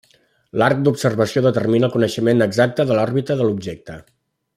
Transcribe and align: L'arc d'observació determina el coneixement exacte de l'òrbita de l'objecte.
L'arc 0.61 0.79
d'observació 0.85 1.43
determina 1.47 1.89
el 1.89 1.93
coneixement 1.97 2.41
exacte 2.49 2.87
de 2.93 2.97
l'òrbita 3.01 3.37
de 3.43 3.47
l'objecte. 3.51 3.99